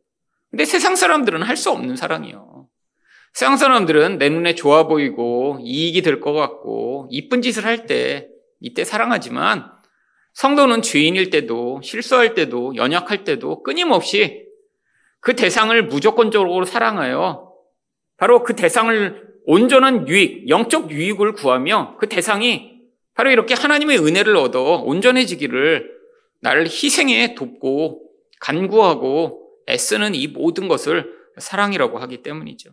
근데 0.52 0.66
세상 0.66 0.98
사람들은 0.98 1.42
할 1.42 1.56
수 1.56 1.72
없는 1.72 1.96
사랑이요. 1.96 2.68
세상 3.32 3.56
사람들은 3.56 4.18
내 4.18 4.28
눈에 4.28 4.56
좋아 4.56 4.88
보이고 4.88 5.58
이익이 5.62 6.02
될 6.02 6.20
것 6.20 6.34
같고 6.34 7.08
이쁜 7.12 7.42
짓을 7.42 7.64
할 7.64 7.86
때 7.86 8.28
이때 8.60 8.84
사랑하지만 8.84 9.72
성도는 10.34 10.82
죄인일 10.82 11.30
때도 11.30 11.80
실수할 11.82 12.34
때도 12.34 12.76
연약할 12.76 13.24
때도 13.24 13.64
끊임없이 13.64 14.46
그 15.22 15.34
대상을 15.34 15.82
무조건적으로 15.88 16.66
사랑하여 16.66 17.54
바로 18.18 18.44
그 18.44 18.54
대상을 18.54 19.30
온전한 19.52 20.08
유익, 20.08 20.48
영적 20.48 20.92
유익을 20.92 21.34
구하며 21.34 21.98
그 22.00 22.08
대상이 22.08 22.82
바로 23.16 23.32
이렇게 23.32 23.56
하나님의 23.56 23.98
은혜를 23.98 24.38
얻어 24.38 24.76
온전해지기를 24.76 25.90
나를 26.42 26.66
희생해 26.66 27.34
돕고 27.34 28.12
간구하고 28.42 29.50
애쓰는 29.68 30.14
이 30.14 30.28
모든 30.28 30.68
것을 30.68 31.12
사랑이라고 31.40 31.98
하기 31.98 32.22
때문이죠. 32.22 32.70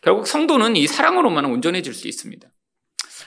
결국 0.00 0.26
성도는 0.26 0.74
이 0.74 0.88
사랑으로만 0.88 1.44
온전해질 1.44 1.94
수 1.94 2.08
있습니다. 2.08 2.48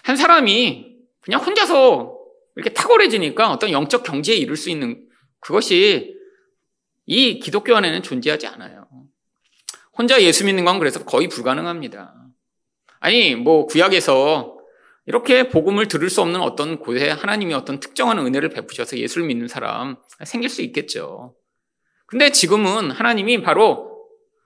한 0.04 0.18
사람이 0.18 0.98
그냥 1.22 1.40
혼자서 1.40 2.14
이렇게 2.58 2.74
탁월해지니까 2.74 3.54
어떤 3.54 3.72
영적 3.72 4.04
경지에 4.04 4.36
이룰 4.36 4.58
수 4.58 4.70
있는 4.70 5.08
그것이 5.40 6.14
이 7.06 7.40
기독교 7.40 7.74
안에는 7.74 8.04
존재하지 8.04 8.48
않아요. 8.48 8.86
혼자 9.98 10.22
예수 10.22 10.44
믿는 10.44 10.66
건 10.66 10.78
그래서 10.78 11.06
거의 11.06 11.30
불가능합니다. 11.30 12.20
아니, 13.00 13.36
뭐, 13.36 13.66
구약에서 13.66 14.58
이렇게 15.10 15.50
복음을 15.50 15.88
들을 15.88 16.08
수 16.10 16.22
없는 16.22 16.40
어떤 16.40 16.78
곳에 16.78 17.10
하나님이 17.10 17.56
어떤 17.56 17.80
특정한 17.80 18.20
은혜를 18.20 18.50
베푸셔서 18.50 18.98
예수를 18.98 19.26
믿는 19.26 19.48
사람 19.48 19.98
생길 20.24 20.50
수 20.50 20.62
있겠죠. 20.62 21.36
근데 22.06 22.32
지금은 22.32 22.92
하나님이 22.92 23.42
바로 23.42 23.90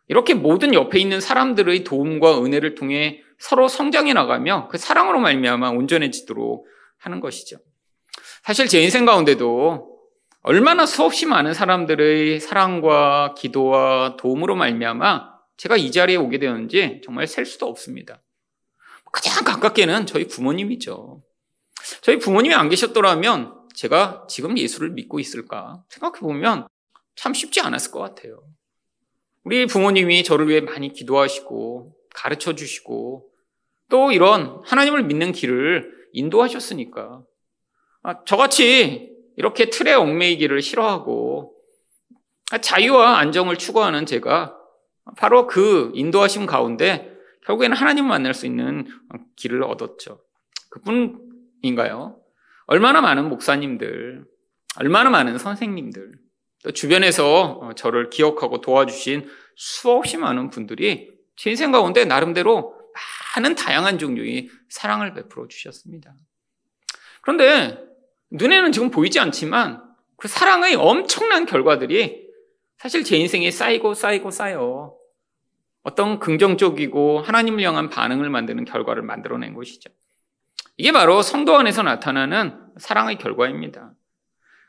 이렇게 0.08 0.34
모든 0.34 0.74
옆에 0.74 1.00
있는 1.00 1.20
사람들의 1.20 1.84
도움과 1.84 2.42
은혜를 2.42 2.76
통해 2.76 3.22
서로 3.40 3.68
성장해 3.68 4.14
나가며 4.14 4.70
그 4.70 4.78
사랑으로 4.78 5.20
말미암아 5.20 5.72
온전해지도록 5.72 6.66
하는 6.98 7.20
것이죠. 7.20 7.58
사실 8.44 8.68
제 8.68 8.82
인생 8.82 9.04
가운데도 9.04 9.90
얼마나 10.44 10.86
수없이 10.86 11.26
많은 11.26 11.54
사람들의 11.54 12.40
사랑과 12.40 13.34
기도와 13.38 14.16
도움으로 14.18 14.56
말미암아 14.56 15.34
제가 15.58 15.76
이 15.76 15.92
자리에 15.92 16.16
오게 16.16 16.40
되었는지 16.40 17.02
정말 17.04 17.28
셀 17.28 17.46
수도 17.46 17.68
없습니다. 17.68 18.23
가장 19.14 19.44
가깝게는 19.46 20.08
저희 20.08 20.28
부모님이죠. 20.28 21.22
저희 22.02 22.18
부모님이 22.18 22.56
안 22.56 22.68
계셨더라면 22.68 23.54
제가 23.76 24.26
지금 24.28 24.58
예수를 24.58 24.90
믿고 24.90 25.20
있을까 25.20 25.84
생각해 25.90 26.20
보면 26.20 26.68
참 27.16 27.34
쉽지 27.34 27.62
않았을 27.62 27.92
것 27.92 28.00
같아요. 28.00 28.44
우리 29.44 29.68
부모님이 29.68 30.24
저를 30.24 30.50
위해 30.50 30.62
많이 30.62 30.92
기도하시고 30.92 31.96
가르쳐 32.14 32.56
주시고 32.56 33.30
또 33.90 34.12
이런 34.12 34.62
하나님을 34.66 35.04
믿는 35.04 35.32
길을 35.32 35.92
인도하셨으니까 36.14 37.22
아, 38.02 38.24
저같이 38.26 39.12
이렇게 39.38 39.70
틀에 39.70 39.94
얽매이기를 39.94 40.62
싫어하고 40.62 41.54
자유와 42.62 43.18
안정을 43.20 43.58
추구하는 43.58 44.08
제가 44.08 44.58
바로 45.18 45.46
그 45.46 45.92
인도하심 45.94 46.48
가운데 46.48 47.13
결국에는 47.46 47.76
하나님을 47.76 48.10
만날 48.10 48.34
수 48.34 48.46
있는 48.46 48.88
길을 49.36 49.64
얻었죠. 49.64 50.22
그뿐인가요? 50.70 52.20
얼마나 52.66 53.02
많은 53.02 53.30
목사님들, 53.30 54.26
얼마나 54.78 55.10
많은 55.10 55.38
선생님들, 55.38 56.12
또 56.64 56.72
주변에서 56.72 57.72
저를 57.76 58.10
기억하고 58.10 58.62
도와주신 58.62 59.30
수없이 59.56 60.18
많은 60.18 60.50
분들이 60.50 61.12
제 61.36 61.50
인생 61.50 61.72
가운데 61.72 62.06
나름대로 62.06 62.76
많은 63.36 63.56
다양한 63.56 64.00
종류의 64.00 64.50
사랑을 64.70 65.14
베풀어 65.14 65.48
주셨습니다. 65.48 66.16
그런데 67.22 67.78
눈에는 68.32 68.72
지금 68.72 68.92
보이지 68.92 69.20
않지만 69.20 69.84
그 70.18 70.28
사랑의 70.28 70.76
엄청난 70.76 71.46
결과들이 71.46 72.24
사실 72.78 73.04
제 73.04 73.18
인생에 73.18 73.52
쌓이고 73.52 73.94
쌓이고 73.94 74.32
쌓여 74.32 74.96
어떤 75.84 76.20
긍정적이고 76.20 77.22
하나님을 77.22 77.62
향한 77.64 77.90
반응을 77.90 78.30
만드는 78.30 78.66
결과를 78.66 79.04
만들어낸 79.04 79.54
것이죠. 79.54 79.90
이게 80.78 80.92
바로 80.92 81.22
성도 81.22 81.56
안에서 81.58 81.84
나타나는 81.84 82.58
사랑의 82.78 83.18
결과입니다. 83.18 83.92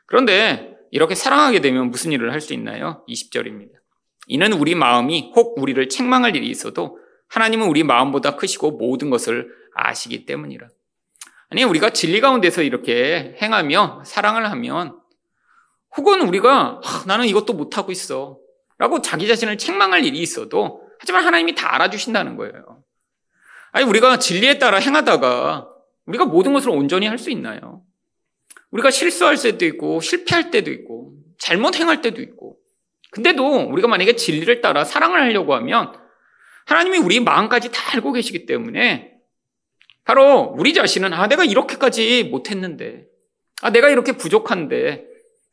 그런데 0.05 0.75
이렇게 0.91 1.15
사랑하게 1.15 1.61
되면 1.61 1.89
무슨 1.89 2.11
일을 2.11 2.31
할 2.31 2.41
수 2.41 2.53
있나요? 2.53 3.03
20절입니다. 3.09 3.71
이는 4.27 4.53
우리 4.53 4.75
마음이 4.75 5.31
혹 5.35 5.57
우리를 5.59 5.89
책망할 5.89 6.35
일이 6.35 6.49
있어도 6.49 6.99
하나님은 7.27 7.67
우리 7.67 7.83
마음보다 7.83 8.35
크시고 8.35 8.71
모든 8.71 9.09
것을 9.09 9.49
아시기 9.73 10.25
때문이라. 10.25 10.67
아니, 11.49 11.63
우리가 11.63 11.91
진리 11.91 12.21
가운데서 12.21 12.63
이렇게 12.63 13.35
행하며 13.41 14.03
사랑을 14.05 14.49
하면 14.51 14.99
혹은 15.95 16.21
우리가 16.27 16.81
아, 16.83 17.03
나는 17.07 17.25
이것도 17.25 17.53
못하고 17.53 17.91
있어. 17.91 18.37
라고 18.77 19.01
자기 19.01 19.27
자신을 19.27 19.57
책망할 19.57 20.03
일이 20.03 20.19
있어도 20.19 20.84
하지만 20.99 21.25
하나님이 21.25 21.55
다 21.55 21.73
알아주신다는 21.75 22.35
거예요. 22.37 22.83
아니, 23.71 23.85
우리가 23.85 24.19
진리에 24.19 24.57
따라 24.59 24.77
행하다가 24.77 25.69
우리가 26.05 26.25
모든 26.25 26.53
것을 26.53 26.69
온전히 26.69 27.07
할 27.07 27.17
수 27.17 27.29
있나요? 27.29 27.81
우리가 28.71 28.91
실수할 28.91 29.37
때도 29.37 29.65
있고, 29.65 29.99
실패할 30.01 30.51
때도 30.51 30.71
있고, 30.71 31.13
잘못 31.37 31.75
행할 31.75 32.01
때도 32.01 32.21
있고. 32.21 32.57
근데도 33.11 33.69
우리가 33.69 33.87
만약에 33.87 34.15
진리를 34.15 34.61
따라 34.61 34.83
사랑을 34.83 35.21
하려고 35.21 35.55
하면 35.55 35.93
하나님이 36.65 36.97
우리 36.97 37.19
마음까지 37.19 37.71
다 37.71 37.93
알고 37.93 38.11
계시기 38.11 38.45
때문에 38.45 39.13
바로 40.03 40.53
우리 40.57 40.73
자신은 40.73 41.13
아, 41.13 41.27
내가 41.27 41.43
이렇게까지 41.43 42.25
못했는데, 42.25 43.05
아, 43.61 43.69
내가 43.71 43.89
이렇게 43.89 44.13
부족한데, 44.13 45.05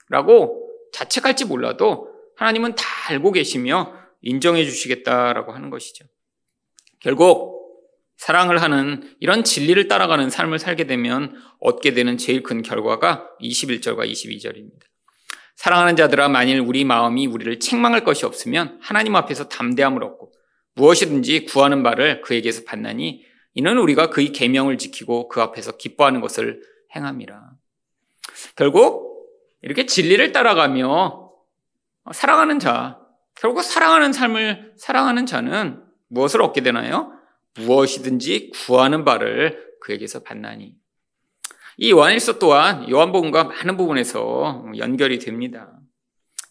라고 0.08 0.68
자책할지 0.92 1.46
몰라도 1.46 2.12
하나님은 2.36 2.74
다 2.74 2.84
알고 3.08 3.32
계시며 3.32 3.94
인정해 4.22 4.64
주시겠다라고 4.64 5.52
하는 5.52 5.70
것이죠. 5.70 6.06
결국 7.00 7.62
사랑을 8.16 8.62
하는 8.62 9.16
이런 9.18 9.42
진리를 9.42 9.88
따라가는 9.88 10.30
삶을 10.30 10.58
살게 10.58 10.84
되면 10.84 11.34
얻게 11.58 11.92
되는 11.92 12.16
제일 12.16 12.42
큰 12.42 12.62
결과가 12.62 13.28
21절과 13.40 14.08
22절입니다. 14.10 14.82
사랑하는 15.56 15.96
자들아 15.96 16.28
만일 16.28 16.60
우리 16.60 16.84
마음이 16.84 17.26
우리를 17.26 17.58
책망할 17.58 18.04
것이 18.04 18.24
없으면 18.24 18.78
하나님 18.80 19.16
앞에서 19.16 19.48
담대함을 19.48 20.02
얻고 20.04 20.32
무엇이든지 20.74 21.46
구하는 21.46 21.82
바를 21.82 22.20
그에게서 22.22 22.62
받나니 22.64 23.24
이는 23.54 23.78
우리가 23.78 24.08
그의 24.10 24.32
계명을 24.32 24.78
지키고 24.78 25.28
그 25.28 25.42
앞에서 25.42 25.76
기뻐하는 25.76 26.20
것을 26.20 26.62
행함이라. 26.94 27.50
결국 28.56 29.28
이렇게 29.62 29.86
진리를 29.86 30.32
따라가며 30.32 31.30
사랑하는 32.12 32.58
자, 32.58 33.01
결국 33.34 33.62
사랑하는 33.62 34.12
삶을 34.12 34.74
사랑하는 34.76 35.26
자는 35.26 35.82
무엇을 36.08 36.42
얻게 36.42 36.60
되나요? 36.60 37.12
무엇이든지 37.54 38.50
구하는 38.50 39.04
바를 39.04 39.72
그에게서 39.80 40.22
받나니. 40.22 40.74
이 41.78 41.90
요한일서 41.90 42.38
또한 42.38 42.88
요한복음과 42.90 43.44
많은 43.44 43.76
부분에서 43.76 44.72
연결이 44.76 45.18
됩니다. 45.18 45.72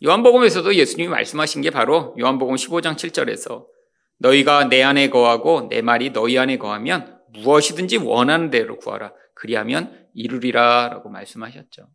요한복음에서도 0.03 0.73
예수님이 0.75 1.09
말씀하신 1.09 1.61
게 1.61 1.69
바로 1.69 2.15
요한복음 2.19 2.55
15장 2.55 2.95
7절에서 2.95 3.65
너희가 4.17 4.65
내 4.65 4.81
안에 4.81 5.09
거하고 5.09 5.67
내 5.69 5.81
말이 5.81 6.11
너희 6.11 6.37
안에 6.37 6.57
거하면 6.57 7.19
무엇이든지 7.33 7.97
원하는 7.97 8.49
대로 8.49 8.77
구하라. 8.77 9.13
그리하면 9.35 10.07
이루리라 10.13 10.89
라고 10.89 11.09
말씀하셨죠. 11.09 11.87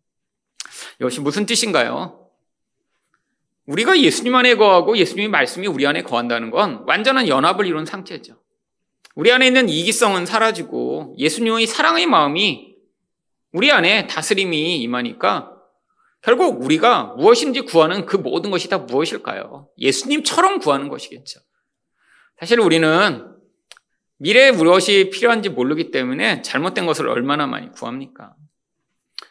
이것이 1.01 1.21
무슨 1.21 1.47
뜻인가요? 1.47 2.26
우리가 3.67 3.99
예수님 4.01 4.35
안에 4.35 4.55
거하고 4.55 4.97
예수님의 4.97 5.29
말씀이 5.29 5.67
우리 5.67 5.87
안에 5.87 6.03
거한다는 6.03 6.51
건 6.51 6.85
완전한 6.87 7.29
연합을 7.29 7.67
이룬 7.67 7.85
상태죠. 7.85 8.41
우리 9.15 9.33
안에 9.33 9.47
있는 9.47 9.69
이기성은 9.69 10.27
사라지고 10.27 11.17
예수님의 11.19 11.67
사랑의 11.67 12.07
마음이 12.07 12.77
우리 13.53 13.73
안에 13.73 14.07
다스림이 14.07 14.81
임하니까 14.83 15.53
결국 16.23 16.63
우리가 16.63 17.15
무엇인지 17.17 17.63
구하는 17.63 18.05
그 18.05 18.17
모든 18.17 18.51
것이 18.51 18.69
다 18.69 18.79
무엇일까요? 18.79 19.69
예수님처럼 19.79 20.59
구하는 20.59 20.89
것이겠죠. 20.89 21.41
사실 22.39 22.61
우리는 22.61 23.33
미래에 24.19 24.53
무엇이 24.53 25.11
필요한지 25.11 25.49
모르기 25.49 25.91
때문에 25.91 26.43
잘못된 26.43 26.87
것을 26.87 27.09
얼마나 27.09 27.47
많이 27.47 27.71
구합니까? 27.71 28.35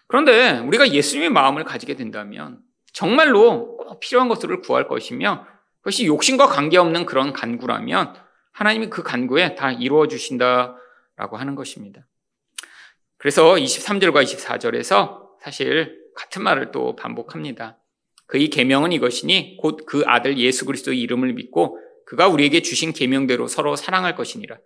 그런데 0.07 0.59
우리가 0.59 0.91
예수님의 0.91 1.29
마음을 1.29 1.63
가지게 1.63 1.95
된다면 1.95 2.64
정말로 2.95 3.75
꼭 3.75 3.99
필요한 3.99 4.29
것들을 4.29 4.61
구할 4.61 4.87
것이며 4.87 5.45
그것이 5.79 6.05
욕심과 6.07 6.47
관계없는 6.47 7.05
그런 7.05 7.33
간구라면 7.33 8.15
하나님이 8.53 8.89
그 8.89 9.03
간구에 9.03 9.55
다 9.55 9.73
이루어 9.73 10.07
주신다라고 10.07 11.35
하는 11.35 11.55
것입니다. 11.55 12.07
그래서 13.17 13.55
23절과 13.55 14.23
24절에서 14.23 15.25
사실 15.41 15.99
같은 16.15 16.41
말을 16.41 16.71
또 16.71 16.95
반복합니다. 16.95 17.77
그의 18.27 18.49
계명은 18.49 18.93
이것이니 18.93 19.57
곧 19.57 19.85
그 19.85 20.03
아들 20.05 20.37
예수 20.37 20.63
그리스도의 20.65 21.01
이름을 21.01 21.33
믿고 21.33 21.77
그가 22.05 22.29
우리에게 22.29 22.61
주신 22.61 22.93
계명대로 22.93 23.47
서로 23.47 23.75
사랑할 23.75 24.15
것이니라. 24.15 24.57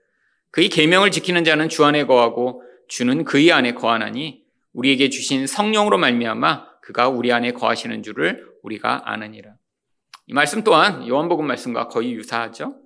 그의 0.52 0.70
계명을 0.70 1.10
지키는 1.10 1.44
자는 1.46 1.68
주 1.68 1.84
안에 1.84 2.06
거하고 2.06 2.62
주는 2.88 3.24
그의 3.24 3.52
안에 3.52 3.74
거하나니 3.74 4.44
우리에게 4.74 5.10
주신 5.10 5.48
성령으로 5.48 5.98
말미암아 5.98 6.79
그가 6.90 7.08
우리 7.08 7.32
안에 7.32 7.52
거하시는 7.52 8.02
줄을 8.02 8.48
우리가 8.64 9.04
아느니라. 9.06 9.54
이 10.26 10.34
말씀 10.34 10.64
또한 10.64 11.08
요한복음 11.08 11.46
말씀과 11.46 11.88
거의 11.88 12.14
유사하죠. 12.14 12.78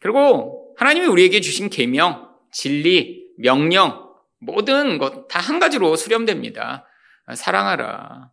그리고 0.00 0.74
하나님이 0.76 1.06
우리에게 1.06 1.40
주신 1.40 1.70
계명, 1.70 2.28
진리, 2.52 3.24
명령 3.38 4.12
모든 4.38 4.98
것 4.98 5.28
다 5.28 5.40
한 5.40 5.58
가지로 5.58 5.96
수렴됩니다. 5.96 6.86
사랑하라. 7.34 8.30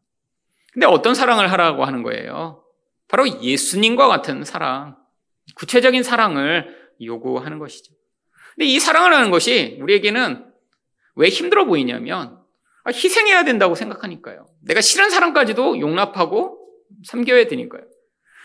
근데 0.74 0.86
어떤 0.86 1.16
사랑을 1.16 1.50
하라고 1.50 1.86
하는 1.86 2.04
거예요? 2.04 2.66
바로 3.08 3.26
예수님과 3.42 4.10
같은 4.10 4.44
사랑. 4.44 4.98
구체적인 5.56 6.04
사랑을 6.04 6.92
요구하는 7.02 7.58
것이죠. 7.58 7.94
근데 8.56 8.66
이 8.66 8.82
사랑을 8.82 9.14
하는 9.14 9.32
것이 9.32 9.78
우리에게는 9.82 10.46
왜 11.16 11.30
힘들어 11.30 11.64
보이냐면 11.64 12.38
아, 12.38 12.43
희생해야 12.88 13.44
된다고 13.46 13.76
생각하니까요. 13.76 14.48
내가 14.62 14.82
싫은 14.82 15.10
사람까지도 15.10 15.80
용납하고 15.80 16.60
섬겨야 17.06 17.48
되니까요. 17.48 17.84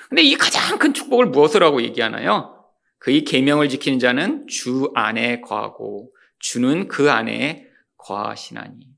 근데 0.08 0.22
이 0.22 0.36
가장 0.36 0.78
큰 0.78 0.94
축복을 0.94 1.26
무엇을 1.26 1.62
하고 1.62 1.82
얘기하나요? 1.82 2.64
그의 2.98 3.24
계명을 3.24 3.68
지키는 3.68 3.98
자는 3.98 4.46
주 4.46 4.90
안에 4.94 5.40
거하고 5.40 6.10
주는 6.38 6.88
그 6.88 7.10
안에 7.10 7.66
거하시나니. 7.96 8.88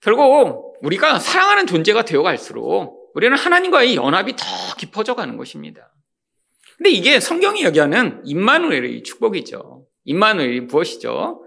결국 0.00 0.76
우리가 0.82 1.18
사랑하는 1.18 1.66
존재가 1.66 2.04
되어 2.04 2.22
갈수록 2.22 3.12
우리는 3.14 3.36
하나님과의 3.36 3.96
연합이 3.96 4.36
더 4.36 4.44
깊어져 4.76 5.14
가는 5.14 5.36
것입니다. 5.36 5.92
근데 6.76 6.90
이게 6.90 7.18
성경이 7.18 7.62
이야기하는 7.62 8.22
임마누엘의 8.24 9.02
축복이죠. 9.02 9.86
임마누엘이 10.04 10.60
무엇이죠? 10.60 11.42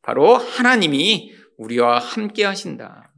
바로 0.00 0.36
하나님이 0.36 1.34
우리와 1.62 1.98
함께 1.98 2.44
하신다. 2.44 3.12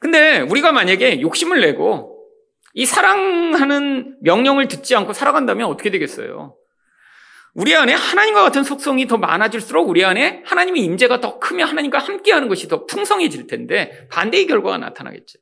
근데 0.00 0.40
우리가 0.40 0.72
만약에 0.72 1.20
욕심을 1.20 1.60
내고 1.60 2.26
이 2.72 2.86
사랑하는 2.86 4.18
명령을 4.22 4.68
듣지 4.68 4.96
않고 4.96 5.12
살아간다면 5.12 5.68
어떻게 5.68 5.90
되겠어요? 5.90 6.56
우리 7.54 7.74
안에 7.74 7.92
하나님과 7.94 8.42
같은 8.42 8.64
속성이 8.64 9.06
더 9.06 9.16
많아질수록 9.16 9.88
우리 9.88 10.04
안에 10.04 10.42
하나님의 10.44 10.82
임재가 10.82 11.20
더 11.20 11.38
크며 11.38 11.64
하나님과 11.66 11.98
함께하는 11.98 12.48
것이 12.48 12.66
더 12.66 12.84
풍성해질 12.86 13.46
텐데 13.46 14.08
반대의 14.10 14.46
결과가 14.46 14.78
나타나겠죠. 14.78 15.38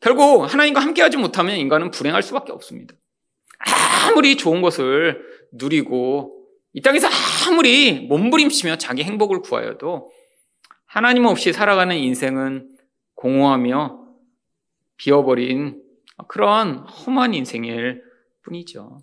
결국 0.00 0.42
하나님과 0.42 0.80
함께하지 0.80 1.16
못하면 1.16 1.56
인간은 1.56 1.90
불행할 1.90 2.22
수밖에 2.22 2.52
없습니다. 2.52 2.94
아무리 4.08 4.36
좋은 4.36 4.60
것을 4.60 5.22
누리고 5.52 6.42
이 6.74 6.82
땅에서 6.82 7.08
아무리 7.48 8.00
몸부림치며 8.08 8.76
자기 8.76 9.04
행복을 9.04 9.40
구하여도 9.40 10.10
하나님 10.92 11.24
없이 11.24 11.54
살아가는 11.54 11.96
인생은 11.96 12.68
공허하며 13.14 13.98
비어버린 14.98 15.82
그런 16.28 16.80
험한 16.80 17.32
인생일 17.32 18.02
뿐이죠. 18.42 19.00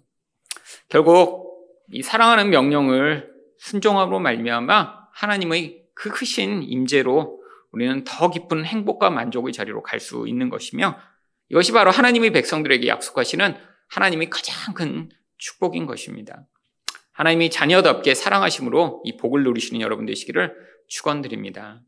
결국 0.88 1.68
이 1.92 2.04
사랑하는 2.04 2.52
명령을 2.52 3.34
순종함으로 3.58 4.20
말미암아 4.20 5.08
하나님의 5.14 5.86
그 5.96 6.12
크신 6.12 6.62
임재로 6.62 7.42
우리는 7.72 8.04
더 8.04 8.30
깊은 8.30 8.66
행복과 8.66 9.10
만족의 9.10 9.52
자리로 9.52 9.82
갈 9.82 10.00
수 10.00 10.28
있는 10.28 10.50
것이며 10.52 10.96
이것이 11.50 11.72
바로 11.72 11.90
하나님의 11.90 12.34
백성들에게 12.34 12.88
약속하시는 12.88 13.58
하나님의 13.88 14.30
가장 14.30 14.76
큰 14.76 15.10
축복인 15.40 15.88
것입니다. 15.88 16.46
하나님이 17.14 17.50
자녀답게 17.50 18.14
사랑하심으로 18.14 19.02
이 19.06 19.18
복을 19.18 19.44
누리시는 19.44 19.82
여러분 19.82 20.06
되시기를 20.06 20.69
축원드립니다. 20.90 21.82